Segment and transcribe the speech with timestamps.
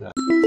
[0.00, 0.39] that.